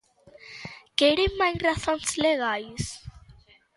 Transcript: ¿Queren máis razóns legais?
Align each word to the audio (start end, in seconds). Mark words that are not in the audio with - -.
¿Queren 0.99 1.31
máis 1.41 1.57
razóns 1.67 2.07
legais? 2.25 2.83